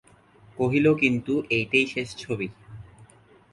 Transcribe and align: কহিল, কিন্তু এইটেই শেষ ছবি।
কহিল, 0.57 0.85
কিন্তু 0.93 1.33
এইটেই 1.49 1.85
শেষ 1.87 2.09
ছবি। 2.15 2.47